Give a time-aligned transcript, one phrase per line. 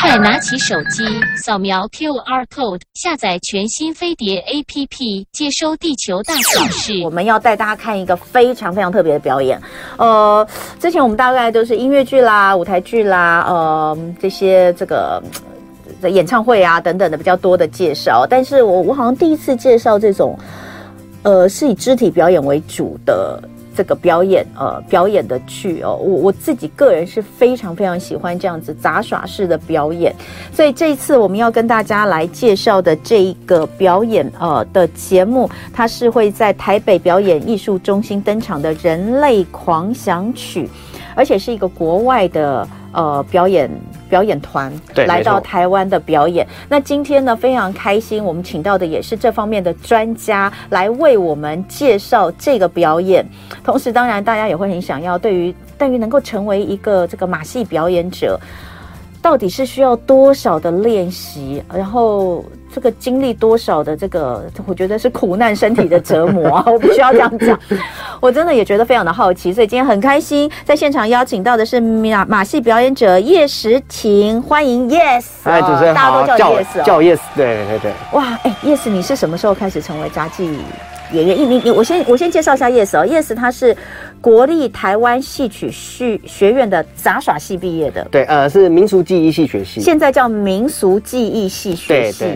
[0.00, 1.04] 快拿起手机，
[1.36, 7.00] 扫描 QR code，下载全新飞碟 APP，接收地球大小事。
[7.04, 9.60] 我们要带大家看一个非常非常特别的表演。
[9.96, 10.46] 呃，
[10.80, 15.22] 之前我们大概都是音乐剧啦、舞台剧啦，呃，这些这个
[16.02, 18.26] 演唱会啊等等的比较多的介绍。
[18.28, 20.36] 但是我我好像第一次介绍这种，
[21.22, 23.40] 呃，是以肢体表演为主的。
[23.76, 30.14] 这个表演，呃，表演的剧哦，我我自己个人是非常非常喜欢这样子杂耍式的表演，
[30.52, 40.66] 所以这一次我们要跟大家来介绍的这一个表演，呃的节目，它是会在台北表演艺术中心登场的《人类狂想曲》，
[41.14, 43.70] 而且是一个国外的呃表演。
[44.10, 44.70] 表演团
[45.06, 53.24] 来到台湾的表演，那今天呢，非常开心，我们请到的也是这方面的专家来为我们介绍这个表演。
[53.62, 58.38] 同时，当然大家也会很想要，对于对于能够成为一个这个马戏表演者，
[59.22, 62.44] 到底是需要多少的练习，然后。
[62.72, 66.64] 这个经历多少的这个，我觉得是苦难身体的折磨啊！
[66.68, 67.58] 我必须要这样讲，
[68.22, 77.92] 我真的也觉得非常的好奇，所以今天很开心，在现场邀请到的是马马戏表演者叶时婷，欢迎 Yes，哎，主持人，大家都叫 Yes，叫 Yes，对对对。
[78.12, 80.44] 哇，哎，Yes，你是什么时候开始成为杂技
[81.10, 81.36] 演员？
[81.36, 83.76] 你你你，我先我先介绍一下 Yes 哦，Yes 他是
[84.20, 92.26] 国立台湾戏曲学学院的杂耍系毕业的，对，呃，是民俗技艺戏学系，现在叫民俗技艺戏学系。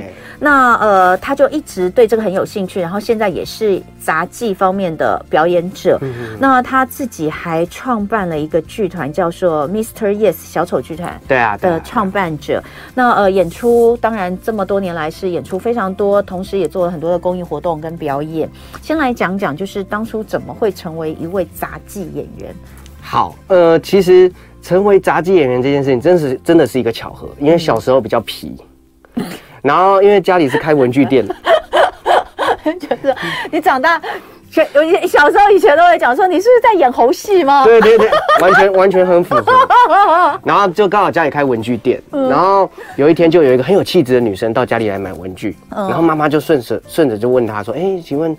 [0.40, 5.96] 那呃，他就一直对这个很有兴趣，然后现在也是杂技方面的表演者。
[6.02, 10.12] 嗯嗯，那他自己还创办了一个剧团，叫做 Mr.
[10.12, 11.18] Yes 小丑剧团。
[11.28, 12.62] 对啊，的创办者。
[12.94, 18.50] 那呃，演出当然这么多年来是演出非常多，同时也做了很多的公益活动跟表演。
[18.82, 22.54] 先来讲讲，就是当初怎么会成为一位杂技演员？
[23.00, 24.30] 好，呃，其实
[24.62, 28.56] 成为杂技演员这件事情，真是真的是一个巧合，因为小时候比较皮。
[29.16, 29.24] 嗯
[29.64, 31.34] 然后，因为家里是开文具店的，
[32.78, 33.14] 就是
[33.50, 33.98] 你长大，
[34.74, 37.64] 有小时候以前都会讲说，你是不是在演猴戏吗？
[37.64, 38.10] 对对对，
[38.42, 39.52] 完全完全很符合。
[40.44, 48.36] 然后就刚好家里开文具店，然后有一天就有一个很有气质的女生到家里来买文具，然后妈妈就顺着顺着就问她说：“哎，请问？”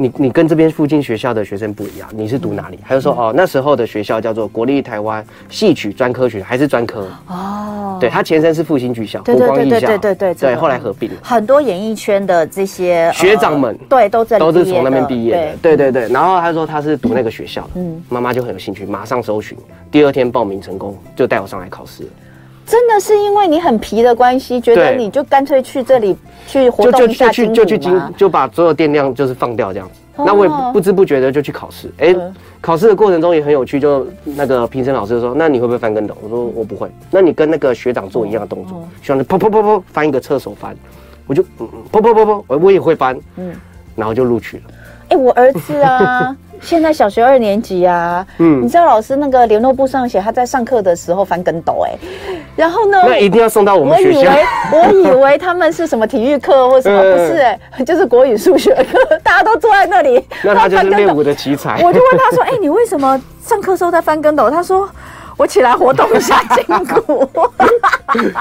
[0.00, 2.78] 你你跟这边附近学校的学生不一样，你是读哪里？
[2.88, 7.98] 他就说哦，那时候的学校叫做国立台湾戏曲专科学，还是专科哦。
[8.00, 11.16] 对，他前身是复兴剧校，国光艺校，对对对对对，后来合并了。
[11.22, 16.08] 很多演艺圈的这些学长们，对，都在都是从那边毕业的，对对对。
[16.08, 19.54] 然后他说他是读那个学校，嗯，妈妈就很有兴趣，马上搜寻，
[19.90, 22.08] 第二天报名成功，就带我上来考试了。
[22.70, 26.16] 真的是因为你很皮的关系，觉得你就干脆去这里
[26.46, 27.56] 去活动一下筋骨吗？
[27.56, 29.94] 就去筋，就把所有电量就是放掉这样子。
[30.16, 32.14] 那我也不知不觉的就去考试，哎，
[32.60, 40.76] 考试的过程中也很有趣，就那个评审老师说：“那你会不会翻跟斗？”我说：“我不会。”那你跟那个学长做一样的动作，学长就噗噗噗噗翻一个侧手翻，
[41.26, 43.52] 我就嗯噗噗噗噗，我我也会翻，嗯，
[43.96, 44.62] 然后就录取了。
[45.08, 46.36] 哎，我儿子啊。
[46.60, 51.98] 现在小学二年级啊，嗯，你知道老师那个联络簿上写他在上课的时候翻跟斗哎，
[52.54, 54.30] 然后呢，那一定要送到我们学校。
[54.72, 60.24] 我以为我以为他们是什么体育课或什么， 不是哎，就是国语数学课，大家都坐在那里。
[60.42, 61.82] 那他就是练武的奇才。
[61.82, 64.88] 我就问他说：“哎，你为什么上课时候在翻跟斗？”他说
[65.36, 67.28] ：“我起来活动一下筋骨。”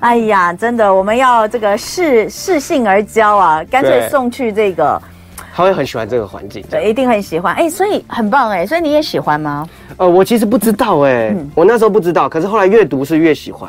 [0.00, 5.00] 哎呀，真的，我们要这个适适性而教啊，干脆送去这个。
[5.58, 7.52] 他会很喜欢这个环境，对，一定很喜欢。
[7.52, 9.68] 哎、欸，所以很棒哎、欸，所以你也喜欢吗？
[9.96, 13.68] 呃，我其实不知道哎、欸，嗯、我那时候不知道，可是后来越读是越喜欢。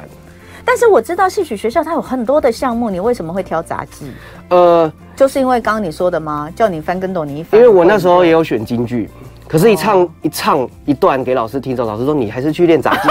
[0.63, 4.11] 但是我知道戏曲学校它有很多的项目，你为什么会挑杂技？
[4.49, 6.47] 呃，就是因为刚刚你说的吗？
[6.55, 7.59] 叫你翻跟斗，你一翻。
[7.59, 9.09] 因为我那时候也有选京剧，
[9.47, 13.09] 可是一唱、哦、一唱一段给老师听之后，老师说你还是去练杂技，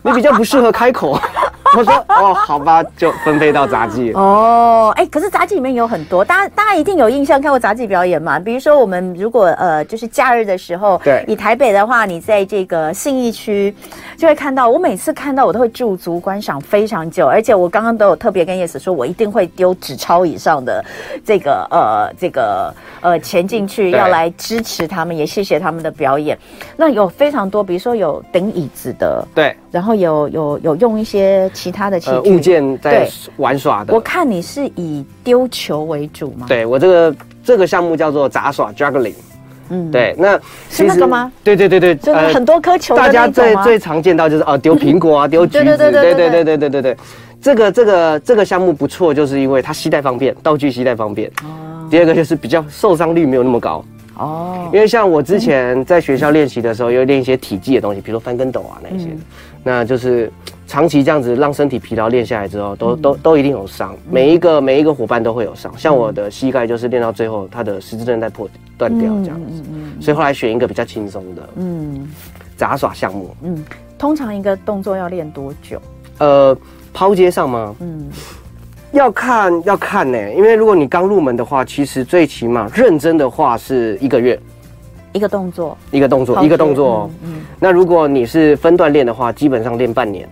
[0.00, 1.18] 你比较不适合开口。
[1.76, 4.92] 我说哦，好吧，就分配到杂技 哦。
[4.96, 8.38] 哎、欸，可是杂技里面有很多，大家大家一定有印象看过杂技表演嘛？
[8.38, 13.74] 比如说，我们如果呃，就是假日的时候，对，以台北的话，你在这个信义区
[14.16, 14.68] 就会看到。
[14.68, 20.82] 我每次看到，我都会驻足观赏非常久，而且我刚刚都有特别跟叶子说，我一定会丢纸钞以上的
[21.24, 26.38] 这个呃这个呃钱进去，要来支持他们，也谢谢他们的表演。
[26.76, 31.50] 那有非常多，比如说有顶椅子的，对，然后有有有用一些。
[31.66, 33.08] 其他的器具、呃、物件在
[33.38, 36.46] 玩耍的，我看你是以丢球为主吗？
[36.48, 39.14] 对，我这个这个项目叫做杂耍 juggling，
[39.70, 40.38] 嗯，对，那
[40.70, 41.32] 是那个吗？
[41.42, 43.00] 对对对对，就是很多颗球、呃。
[43.00, 46.96] 大家最最常见到就是哦，丢苹果啊，丢橘子，对对对对对对对对对。
[47.42, 51.28] 这个这个这个项目不错，就是因为它携带方便，道具携带方便。
[51.42, 51.88] 哦。
[51.90, 53.84] 第二个就是比较受伤率没有那么高。
[54.18, 54.70] 哦。
[54.72, 59.20] 因为像我之前在学校练习的时候，有练一些体技的东西，比如说翻跟斗啊那些，嗯、
[59.64, 60.30] 那就是。
[60.66, 63.96] 长期这样子让身体疲劳练下来之后，都都都一定有伤。
[64.10, 69.62] 每一个每一个伙伴都会有伤，像我的膝盖就是练到最后，他的十字韧带破断掉这样子。
[70.00, 72.06] 所以后来选一个比较轻松的，嗯，
[72.56, 73.34] 杂耍项目。
[73.42, 73.64] 嗯，
[73.96, 75.80] 通常一个动作要练多久？
[76.18, 76.56] 呃，
[76.92, 77.74] 抛接上吗？
[77.78, 78.08] 嗯，
[78.92, 84.38] 要看要看呢，因为如果你刚入门的话，其实最起码认真的话是一个月。
[85.12, 87.08] 一个动作，一个动作，一个动作。
[87.24, 90.28] 嗯，那如果你是分段练的话，基本上练半年。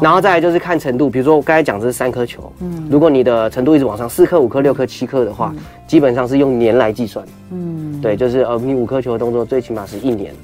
[0.00, 5.54] 哦，然后再来就是看程度，比如说我刚才讲这是三颗球，嗯，如果你的程度一直往上，四颗、五颗、六颗、七颗的话，
[5.86, 7.24] 基本上是用年来计算。
[7.50, 10.34] 嗯，对，就是呃，你五颗球的动作，最起码是一年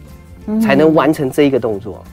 [0.63, 2.05] 才能完成这一个动作。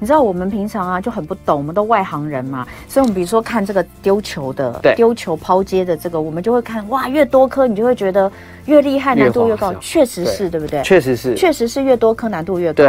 [0.00, 8.30] 你知道我们平常啊就很不懂，我们都外行人嘛，所以我们比如说看这个丢球的，丢球抛接的这个，我们就会看哇，越多颗你就会觉得
[8.66, 10.60] 越厉害，难度越高，确实是对。
[10.60, 10.82] 不对？
[10.82, 12.84] 确实是，确实是越多颗难度越高。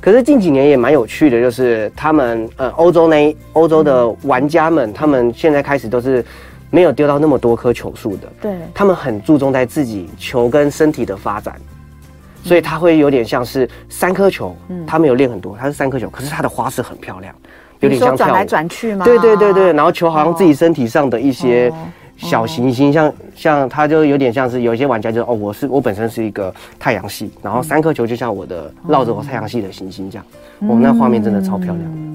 [0.00, 6.24] 对，可是近几年也蛮有趣的，就是他们呃欧洲那欧洲的玩家们，他们现在开始都是
[6.70, 11.54] 没有丢到那么多颗球数的，对，他们很注重在自己球跟身体的发展。
[12.44, 14.54] 所以他会有点像是三颗球，
[14.86, 17.34] 他们有练很多，他是三颗球，可是它的花式很漂亮，
[17.80, 19.04] 有点像转来转去吗？
[19.04, 21.72] 对对对对，然后球好像自己身体上的一些
[22.16, 30.24] 小行星，像像它就有点像是有一些玩家就哦，我是我本身是一个太阳系，然后三颗球就像我的绕着我太阳系的行星这样，
[30.60, 32.05] 我们那画面真的超漂亮。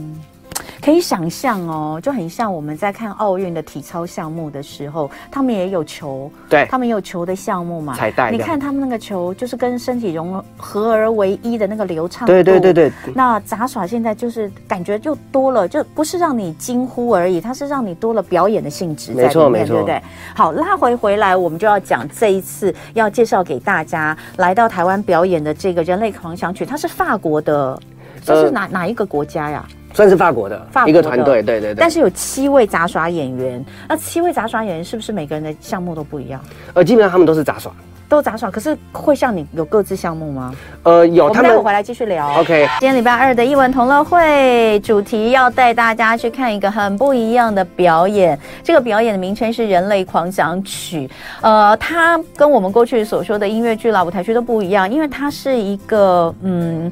[0.81, 7.93] 可以想象哦，就很像我们在看奥运的体操项目的时候，他们也有球，对，他们也有球的项目嘛。
[7.93, 12.33] 彩带，你看他们那个球，就是跟身体融合而为一的那个流畅度。
[12.33, 12.91] 对对对对。
[13.13, 20.01] 那杂耍现在就是感觉就多了，就不是让你惊呼而已，它是让你多了表演的性质在里面，没错没错，对不对？
[20.35, 27.79] 好，拉回回来，我们就要讲这一次要介绍给大家来到台湾表演的这个人类狂想曲，它是法国的，
[28.25, 29.63] 这是哪、呃、哪一个国家呀？
[29.93, 31.79] 算是法国的，法国的一个团队，对对对。
[31.79, 36.41] 但是有七位杂耍演员，那七位杂耍演员是不是每个人的项目都不一样？
[36.73, 37.71] 呃，基本上他们都是杂耍，
[38.07, 38.49] 都杂耍。
[38.49, 40.53] 可是会像你有各自项目吗？
[40.83, 41.29] 呃，有。
[41.29, 42.39] 他们待会回来继续聊。
[42.39, 42.67] OK。
[42.79, 48.37] 今天礼拜二的艺文同乐会主题要带大家去看一个很不一样的表演。
[48.63, 51.07] 这个表演的名称是《人类狂想曲》。
[51.41, 56.91] 呃，它跟我们过去所说的音乐剧啦、舞台剧都不一样，因为它是一个嗯。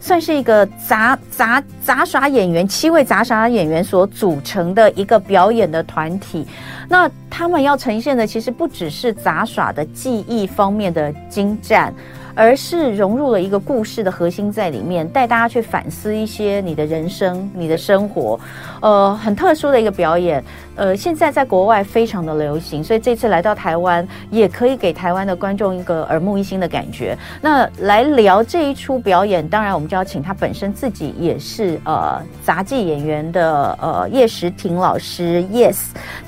[0.00, 6.46] 算是一个杂杂杂耍演员，七位杂耍演员所组成的一个表演的团体。
[6.88, 11.92] 那他们要呈现的其实不只是杂耍的技艺方面的精湛，
[12.38, 18.38] 而是融入了一个故事的核心在里面，带大家去反思一些你的人生、你的生活。
[18.80, 20.42] 呃，很特殊的一个表演。
[20.76, 27.18] 呃，现在在国外非常的流行，所以这次来到台湾，也可以给台湾的观众一个耳目一新的感觉。
[27.42, 35.78] 那来聊这一出表演，当然我们就要请他本身自己也是呃杂技演员的呃叶时婷老师，Yes，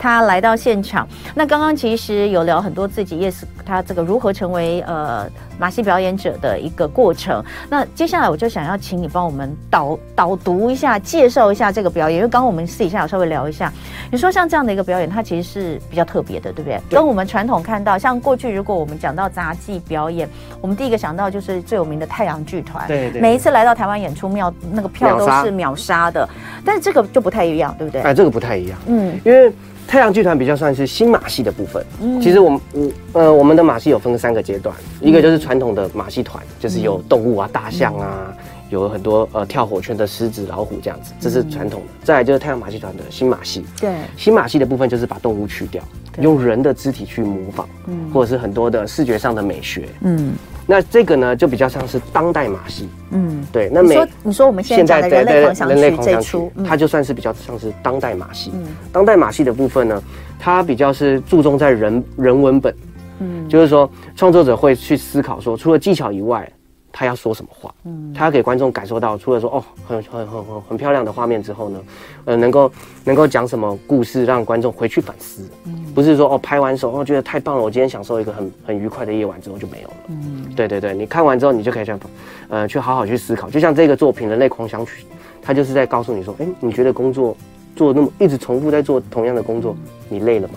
[0.01, 1.07] 他来到现场。
[1.37, 5.31] 那刚刚其实有聊很多自己 Yes 他这个如何成为呃
[5.61, 7.41] 马戏表演者的一个过程。
[7.69, 13.73] 那接下来我就想要请你帮我们导导读一下，介绍一下这个表演，因为刚刚我们私底下有稍微聊一下，
[14.11, 14.51] 你说像。
[14.51, 16.81] 这样的一个表演，它其实是比较特别的，对不对？
[16.89, 16.97] 对。
[16.97, 20.29] 跟我们传统看到，像过去如果我们讲到杂技表演，
[20.61, 22.85] 我们第一个想到就是最有名的太阳剧团。
[22.89, 23.23] 对，对对。
[23.23, 26.29] 每一次来到台湾演出，庙那个票都是秒杀的。
[26.65, 28.03] 但是这个就不太一样，对不对？
[28.03, 28.77] 哎，这个不太一样。
[28.89, 29.53] 嗯，因为
[29.87, 31.85] 太阳剧团比较算是新马戏的部分。
[32.01, 32.21] 嗯。
[32.21, 38.35] 其实我们，我呃，我们的马戏有分三个阶段，一个就是传统的马戏团，就是有动物啊，大象啊。
[38.71, 41.87] 嗯有很多呃跳火圈的狮子、老虎这样子，这是传统的。
[41.87, 45.83] 嗯、再来就是太阳马戏团的新马戏，对，新马戏的部分就是把动物去掉，
[46.21, 50.33] 用人的肢体去模仿，嗯，或者是很多的视觉上的美学，嗯。
[50.67, 53.69] 那这个呢，就比较像是当代马戏，嗯，对。
[53.73, 58.53] 那美，你说我们现在的人类狂想曲这出，它就算是比较像是当代马戏。
[58.55, 60.01] 嗯，当代马戏的部分呢，
[60.39, 62.73] 它比较是注重在人人文本，
[63.19, 66.49] 嗯，就是说创作者会去思考说，除了技巧以外。
[66.93, 67.75] 他要说什么话？
[67.85, 71.81] 嗯，他要给观众感受到，除了说哦，很很很很很漂亮的画面之后呢，
[72.25, 72.73] 呃，能够
[73.05, 75.49] 能够讲什么故事，让观众回去反思。
[75.65, 79.95] 嗯，不是说哦，拍完手哦，觉得太棒了，我今天享受一个很很愉快的夜晚之后就没有了。
[80.09, 82.01] 嗯，对对对，你看完之后，你就可以这样，
[82.49, 83.49] 呃，去好好去思考。
[83.49, 85.03] 就像这个作品《人类狂想曲》，
[85.41, 87.37] 它就是在告诉你说，哎，你觉得工作
[87.77, 89.77] 做那么一直重复在做同样的工作，
[90.09, 90.55] 你累了吗？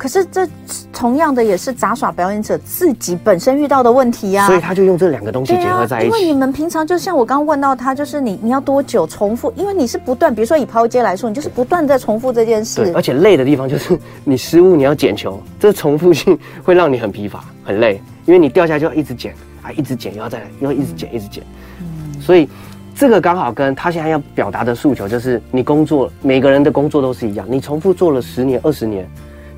[0.00, 0.48] 可是这
[0.94, 6.06] 同样的也是杂耍表演者自己本身遇到的问题呀、啊，所以他就用这两个东西结合在一起。
[6.06, 9.52] 啊、因为你们平常就像我刚刚问到他，就是你你要多久重复？
[9.56, 12.82] 因为你是不断，比如说以抛接来说，你就是不断在重复这件事。
[12.82, 21.44] 对，而且累的地方就是你失误，你要捡球，这重复性会让你很疲乏、很累，因为你掉下来就要一直捡啊，一直捡，又要再来，又要一直捡，一直捡。
[21.80, 22.48] 嗯，所以。
[22.92, 29.08] 这个刚好跟他现在要表达的诉求，就是你工作，每个人的工作都是一样，你重复做了十年、二十年，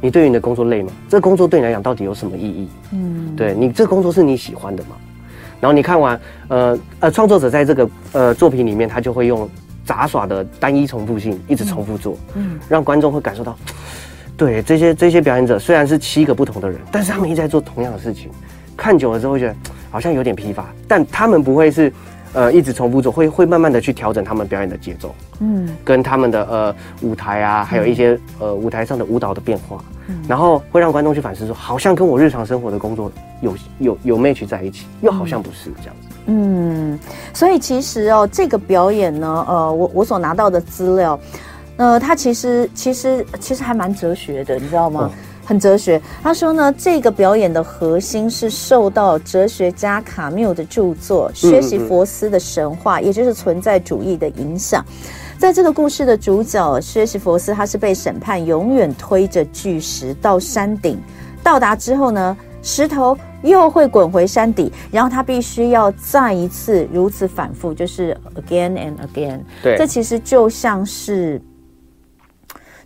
[0.02, 0.92] 你对于你的工作累吗？
[1.09, 2.68] 这个工作对你来讲到底有什么意义？
[2.92, 4.97] 嗯，对你这个工作是你喜欢的吗？
[5.61, 9.49] 然后你看完，呃呃，创作者在这个呃作品里面，他就会用
[9.87, 13.56] 杂耍的单一重复性，一直重复做，嗯，让观众会感受到，
[14.37, 18.28] 对这些这些表演者虽然是七个不同的人，但是他们一直在做同样的事情，
[18.76, 19.54] 看久了之后觉得
[19.88, 21.92] 好像有点疲乏，但他们不会是。
[22.35, 29.91] 呃，一直重复做，会会慢慢的去调整他们表演的节奏，嗯，跟他们的呃舞台啊，还有一些呃舞台上的舞蹈的变化，嗯，
[30.28, 36.99] 然后会让观众去反思说，好像跟我日常生活的工作有有有 match 在一起，又好像不是这样子，嗯，
[37.35, 41.19] 所以其实哦，这个表演呢，呃，我我所拿到的资料，
[41.76, 45.11] 呃，它其实其实其实还蛮哲学的，你知道吗？
[45.12, 45.19] 嗯。
[45.45, 54.85] 很哲学，他说呢，这个表演的核心是受到哲学家卡缪的著作《薛西佛斯的神话》，也就是存在主义的影响。
[55.42, 60.96] 在这个故事的主角薛西弗斯，他是被审判，永远推着巨石到山顶。
[61.42, 69.40] 到达之后呢，石头又会滚回山底，然后他必须要再一次如此反复，就是 again and again。
[69.61, 71.42] 对，这其实就像是，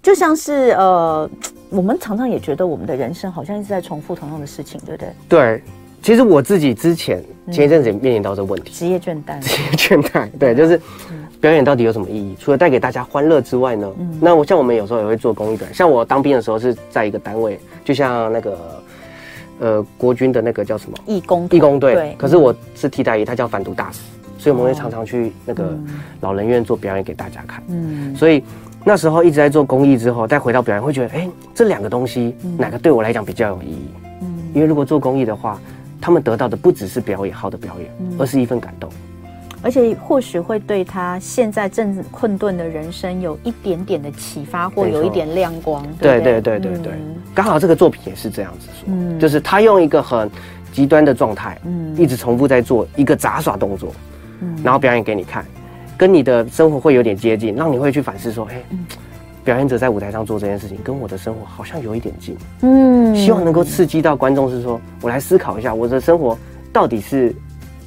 [0.02, 1.28] 就像是呃。
[1.68, 5.12] 我们常常也觉得我们的人生好像一直在重复同样的事情，对不对？
[5.28, 5.62] 对，
[6.00, 7.20] 其实我自己之前
[7.50, 9.40] 前一阵子也面临到这个问题，职业倦怠。
[9.40, 10.80] 职业倦怠，对，就是
[11.40, 12.35] 表演到底有什么意义？
[12.38, 13.90] 除了带给大家欢乐之外呢？
[14.21, 18.59] 那我像我们有时候也会做公益的，像我当兵的时候是在一个单位，就像那个
[19.61, 24.00] 呃国军的那个叫什么义工义工队，可是我是替代役，他叫反毒大使，
[24.38, 25.76] 所以我们会常常去那个
[26.21, 27.62] 老人院做表演给大家看。
[27.69, 28.43] 嗯，所以。
[28.88, 33.88] 那时候一直在做公益之后，再回到表演，会觉得，哎、欸，这两个东西哪个对我来讲比较有意义？
[34.23, 35.61] 嗯，因为如果做公益的话，
[36.00, 38.88] 他们得到的不只是表演好的表演，嗯、而是一份感动，
[39.66, 45.85] 而且或许会对他现在正困顿的人生有一点点的启发，或有一点亮光。
[46.00, 46.92] 对对对对对，
[47.35, 50.30] 刚、嗯、好这个作品也是这样子说，嗯，就是他用一个很
[50.70, 53.92] 极端的状态，嗯，一直重复在做一个杂耍动作，
[54.40, 55.44] 嗯，然后表演给你看。
[55.99, 58.62] 跟你的生活会有点接近，让你会去反思说，哎，
[59.42, 62.37] 表演者在舞台上做这件事情，跟我的生活好像有一点近。
[62.61, 66.38] 嗯，希望能够刺激到观众，是说我来思考一下，我的生活
[66.73, 67.35] 到底是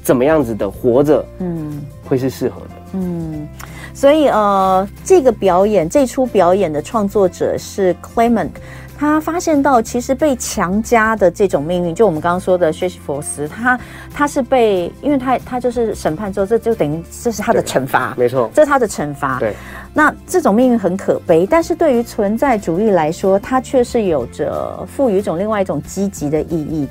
[0.02, 2.70] 怎么样子的活着，嗯，会是适合的。
[2.94, 3.46] 嗯，
[3.94, 8.50] 所以呃，这个表演，这出表演的创作者是 Clement。
[9.00, 13.80] 他发现到，其实被强加的这种命运，就我们刚刚说的薛西弗斯，他
[14.12, 19.38] 他是被，因为他他就是审判之后，这就等于这是他的惩罚，没错，这是他的惩罚。
[19.38, 19.56] 对，
[19.94, 26.86] 那这种命运很可悲，但是对于存在主义来说，它却是有着赋予一种另外一种积极的意义。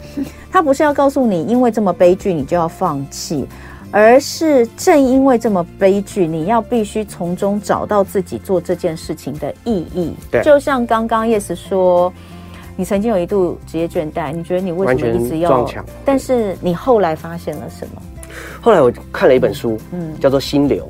[0.51, 3.47] 他不是要告诉你，因为这么悲剧，你就要放弃。
[3.91, 10.13] 而是正因为这么悲剧，你要必须从中找到自己做这件事情的意义。
[10.29, 12.13] 对，就像刚刚 Yes 说，
[12.75, 15.85] 你曾经有一度职业倦怠，你觉得你为什么一直要撞墙？
[16.05, 18.01] 但是你后来发现了什么？
[18.61, 20.85] 后来我看了一本书，嗯，叫做《心流》，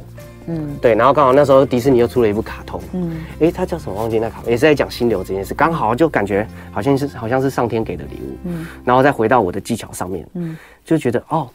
[0.47, 3.95] 嗯，对，然后刚好那时候迪士尼又出了一部卡通，嗯，诶，它叫什么？
[3.95, 5.53] 忘记那卡通，也是在讲心流这件事。
[5.53, 11.49] 刚好就感觉好像是好像是上天给的礼物，嗯，然后再回到我的技巧上面，嗯，就觉得哦。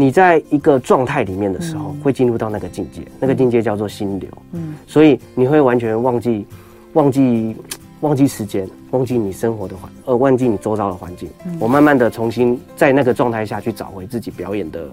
[0.00, 4.30] 你在一个状态里面的时候，会进入到那个境界，那个境界叫做心流。
[4.52, 6.46] 嗯，所以你会完全忘记、
[6.94, 7.54] 忘记、
[8.00, 11.28] 忘记时间，忘记你生活的环，呃，忘记你周遭的环境。
[11.58, 14.88] 我慢慢的重新在那个状态下去找回自己表演的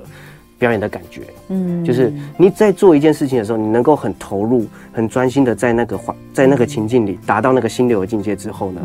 [0.60, 1.22] 表演的感觉。
[1.48, 8.82] 嗯，就是你在做一件事情的时候，你能够很投入、很专心的在那个环，在那个情境里达到那个心流的境界之后呢，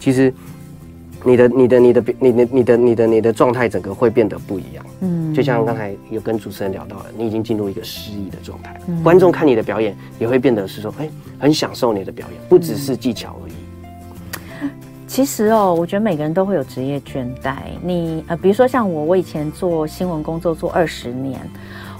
[0.00, 0.34] 其实。
[1.24, 4.84] 你的、你的、你的、你的、你的、你的、你的状态整个会变得不一样。
[5.00, 8.80] 嗯，就像刚才有跟主持人聊到了，你已经进入一个失忆的状态。
[8.86, 13.52] 嗯，观众看你的表演也会变得是说，哎、欸，很享受你的表演，不只是技巧而已。
[15.06, 17.56] 其实哦，我觉得每个人都会有职业倦怠。
[17.82, 21.40] 你呃，比如说像我，我以前做新闻工作做二十年，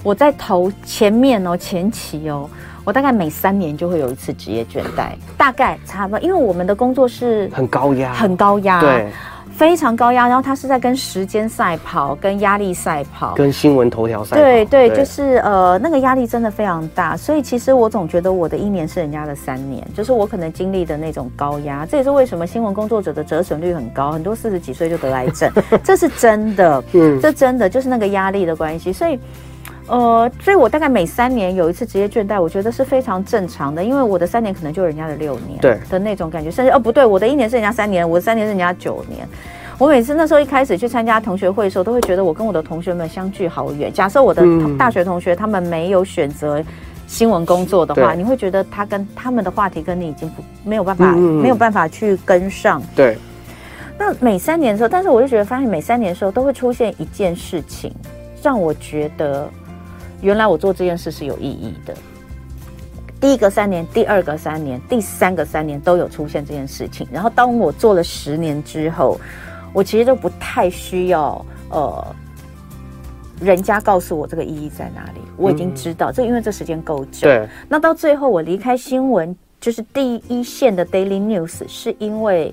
[0.01, 2.49] 我在头前面哦，前期哦。
[2.83, 9.07] 我大概每三年就会有一次职业倦怠，大概差不多，因为我们的工作是很高压，很高压，对，
[9.55, 10.27] 非常高压。
[10.27, 14.41] 然后他是在跟时间赛跑，跟压力赛跑，跟新闻头条赛跑。
[14.41, 17.15] 对对，就是呃，那个压力真的非常大。
[17.15, 21.85] 所以其实我总觉得我的一年是人家的三年，就是我可能经历的那种高压。
[21.85, 25.51] 这也是为什么新闻工作者的折损率很高，很多四十几岁就得癌症，
[25.83, 26.83] 这是真的。
[26.93, 29.19] 嗯，这真的就是那个压力的关系，所以。
[29.91, 39.27] 呃，所以我大概每三年有一次职业倦怠，我觉得是非常正常的，因为我的三年可能就人家的六年，对的那种感觉，甚至哦不对，我的一年是人家三年，我的三年是人家九年，
[39.77, 43.91] 我每次那时候一开始去参加同学会的时候，都会觉得我跟我的同学们相距好远。
[43.91, 44.41] 假设我的
[44.77, 46.63] 大学同学他们没有选择
[47.05, 52.81] 新闻工作的话，你会觉得他跟他们的话题跟你已经不没有办法没有办法去跟上。
[52.95, 53.17] 对。
[53.99, 57.93] 那每三年的时候，但是我就觉得发现每三年的时候都会出现一件事情，
[58.41, 59.47] 让我觉得
[60.21, 61.93] 原来我做这件事是有意义的。
[63.19, 67.07] 第一个三年，第二个三年，第三个三年都有出现这件事情。
[67.11, 69.19] 然后当我做了十年之后，
[69.73, 72.15] 我其实都不太需要呃，
[73.39, 76.11] 人家告诉我这个意义在哪里，我已经知道。
[76.11, 77.27] 这、嗯、因为这时间够久。
[77.27, 77.47] 对。
[77.69, 82.51] 那到最后我离开新闻，就是第一线的 Daily News，是因为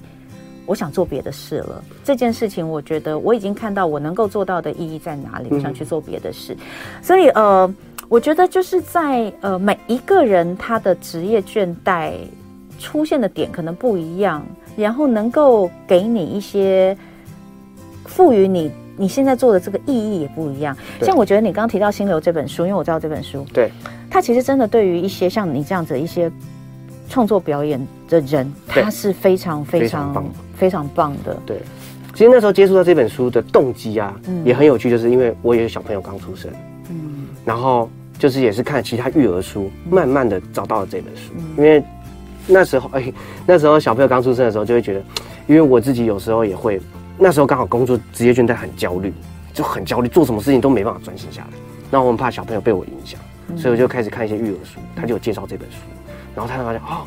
[0.68, 1.82] 我想做别的事了。
[2.04, 6.52] 这件事情，我觉得我已经看到我能够做到的意义在哪里，我想去做别的事。
[6.52, 6.58] 嗯、
[7.02, 7.75] 所以呃。
[8.10, 12.12] 我觉得就是在呃每一个人他的职业倦怠
[12.78, 14.42] 出现的点可能不一样，
[14.78, 16.96] 然后能够给你一些
[18.06, 20.75] 赋予你你现在做的这个意义也不一样。
[21.02, 23.70] 像我觉得你刚刚提到《心流》这本书，因为我知道这本书，对，
[24.08, 26.32] 它其实真的对于一些像你这样子的一些
[27.08, 31.36] 创作表演的人，他是非常非常非常，非常棒的。
[31.46, 31.60] 对，
[32.14, 36.50] 其实那时候接触到这本书的动机啊，嗯，也很有趣，就是因为我也有小朋友刚出生，
[36.90, 37.88] 嗯，然后。
[38.18, 41.32] 就是也是看其他育儿书，慢慢的找到了这本书。
[41.56, 41.80] 因为
[42.48, 43.12] 那时候， 哎，
[43.46, 45.02] 那时候小朋友刚出生的时候，就会觉得，
[45.46, 46.80] 因为我自己有时候也会，
[47.16, 49.12] 那时候刚好工作职业倦怠很焦虑，
[49.54, 51.48] 就很焦虑，做什么事情都没办法专心下来。
[51.92, 53.20] 然后我们怕小朋友被我影响，
[53.56, 55.76] 所以我就开始看一些育儿书，他就有介绍这本书，
[56.38, 57.02] 然后他就发现哦，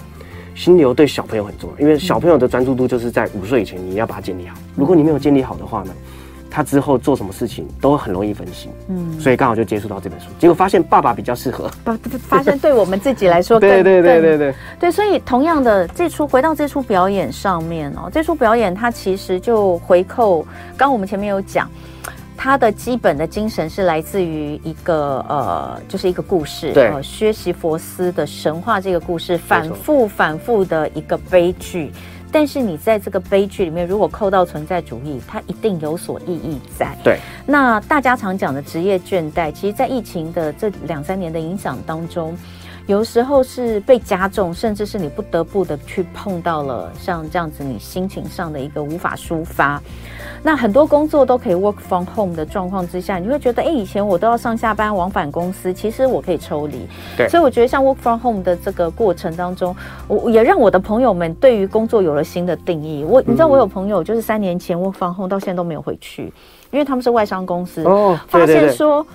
[0.53, 5.93] 心流对小朋友很重要，因为小朋友的专注度就是在五岁以前你要把它建立好，如果你没有建立好的话呢，
[6.49, 11.97] 他之后做什么事情都很容易分心，嗯，所以刚好就接触到这本书，结果发现爸爸比较适合，发
[12.27, 14.53] 发现对我们自己来说， 对对对对对。
[14.77, 20.45] 对，所以同样的这出回到这出表演上面哦，这出表演它其实就回扣，
[20.75, 21.69] 刚我们前面有讲，
[22.43, 31.91] 它的基本的精神是来自于一个呃，就是一个故事，对，呃，薛西佛斯的神话这个故事，反复反复的一个悲剧。
[32.31, 36.97] 但是你在这个悲剧里面，如果扣到存在主义，它一定有所意义在。
[37.03, 42.35] 对，那大家常讲的职业倦怠，其实，在疫情的这两三年的影响当中。
[42.87, 49.81] 有时候是被加重，甚至是你不得不的去碰到了像这样子，你心情上的一个无法抒发。
[50.43, 56.87] 那很多工作都可以 work from home 的状况之下，你会觉得，哎，以前我都要上下班往返公司，其实我可以抽离。
[57.15, 59.75] 对，所以我觉得像 work from home 的这个过程当中，
[60.07, 63.05] 我也让我的朋友们对于工作有了新的定义。
[63.07, 66.33] 我你知道，我有朋友就是三年前 work from home 到现在都没有回去，
[66.71, 69.05] 因为他们是外商公司，哦，发现说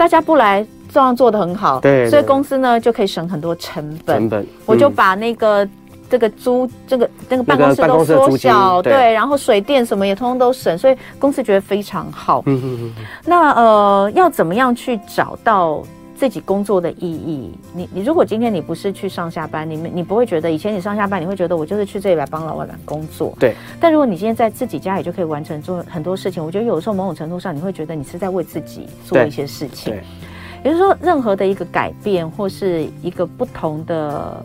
[0.00, 0.66] 大家不来。
[0.92, 4.18] 照样做的很好，对，对，所以公司呢就可以省很多成本。
[4.18, 5.70] 成本，我就把那个、嗯、
[6.10, 12.42] 这个租这个那个办公室都缩小，对，对，然后水电什么也通通都省，所以公司觉得非常好。
[12.46, 13.04] 嗯嗯嗯。
[13.24, 15.80] 那呃，要怎么样去找到
[16.20, 17.50] 自己工作的意义？
[17.74, 23.54] 你你如果今天你不是去上下班，你们你不会觉得以前你上下班你会觉得我就是去这里来帮老板工作，对。
[23.80, 29.94] 但如果你今天在自己家里就可以完成做很多事情，我觉得有时候某种程度上你会觉得你是在为自己做一些事情。
[29.94, 30.02] 对
[30.62, 34.44] 也就是说，任何的一个改变，或是一个不同的、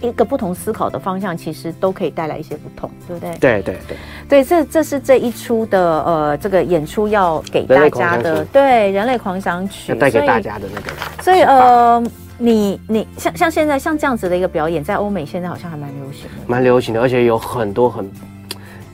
[0.00, 3.36] 一个不同思考的方向，其实都可以带来一些不同，对不对？
[3.38, 3.96] 对对对
[4.28, 10.90] 对，这这是这一出的呃，这个演出要给大家的，对《人类狂想曲》要带给大家的那个。
[11.22, 12.02] 所以呃，
[12.38, 18.10] 你你像像现在像这样子的一个表演，在欧美现在好像还蛮流行的，蛮流行的，而且有很多很，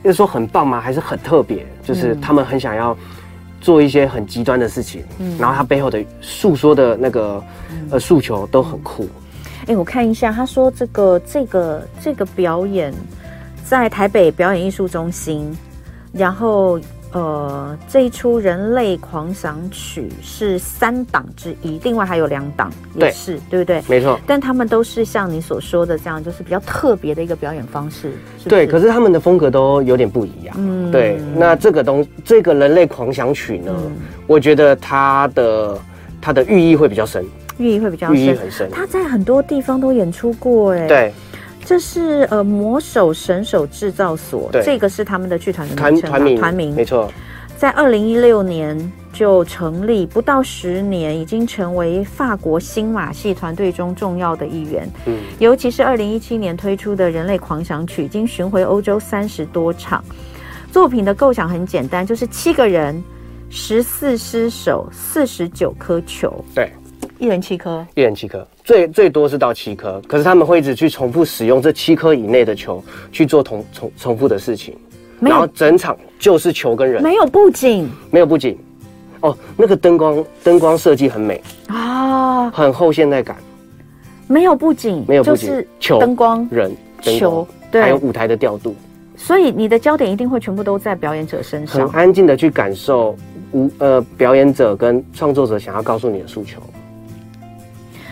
[0.03, 0.79] 要说很棒吗？
[0.79, 1.65] 还是很特别？
[1.83, 2.95] 就是他们很想要。
[3.59, 7.43] 做一些很极端的事情，嗯，然后他背后的诉说的那个
[7.89, 9.09] 呃诉求都很酷。
[9.67, 12.93] 哎，我看一下，他说这个这个这个表演
[13.63, 15.55] 在台北表演艺术中心，
[16.11, 16.79] 然后。
[17.13, 23.83] 呃，这一出《人类狂想曲》是三档之一，另外还有两档也是，对，对不对？
[23.87, 24.19] 没错。
[24.27, 28.11] 但他们都是像你所说的这样，就是比较特别的一个表演方式。
[28.37, 30.53] 是是对，可是他们的风格都有点不一样。
[30.59, 31.17] 嗯，对。
[31.33, 33.95] 那这个东，这个《人类狂想曲》呢，嗯、
[34.27, 35.79] 我觉得它的
[36.21, 37.25] 它的寓意会比较深，
[37.57, 38.69] 寓意会比较深，寓意很深。
[38.71, 41.13] 他在很多地方都演出过，哎，对。
[41.65, 47.11] 这是呃魔手神手制造所，这个是他们的剧团的名称，团名，团名没错。
[47.57, 54.89] 在二零一六年就成立，不到十年，已经成为法国新马戏团队中重要的一员。
[55.07, 60.01] 嗯，尤其是二零一七年推出的《人类狂想曲》，已经巡回欧洲三十多场。
[60.71, 63.03] 作品的构想很简单，就是七个人，
[63.49, 66.45] 十四只手，四十九颗球。
[66.55, 66.71] 对。
[67.19, 70.01] 一人七颗，一人七颗，最最多是到七颗。
[70.07, 74.75] 可是他们会一直去重复使用这七颗以内的球去做同重重复的事情，
[75.19, 77.89] 然后整场就是球跟人，没有布景。
[78.11, 78.57] 没有布景。
[79.21, 83.35] 哦，那个灯光灯光设计很美，啊，很后现代感，
[84.27, 86.71] 没有布景，没有布景就是球灯光人
[87.03, 88.75] 光球，对，还有舞台的调度，
[89.15, 91.81] 所以你的焦点一定会全部都在表演者身上。
[91.81, 91.99] 很上。
[91.99, 93.17] 安静的去感受
[93.53, 96.61] 无呃表演者跟创作者想要告诉你的诉求。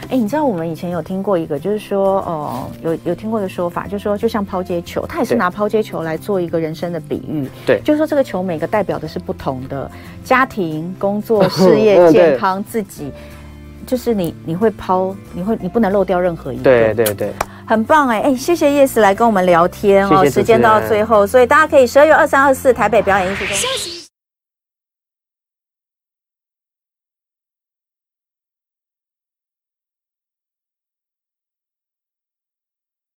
[0.10, 7.50] 哎，你知道我们以前有听过一个，就是说，哦、呃，有有听过一个说法，就是说，就像抛接球，他也是拿抛接球来做一个人生的比喻。
[7.66, 9.90] 对就是说这个球每个代表的是不同的
[10.24, 13.12] 家庭、工作、 事业、健康、自己，
[13.88, 16.64] 就是你你会抛，你会你不能漏掉任何一个。
[16.64, 17.34] 对对对，
[17.66, 24.05] 很棒哎哎，谢谢 Yes 来跟我们聊天哦，时间到最后，所以大家可以十二月二三、二四台北表演艺术中心。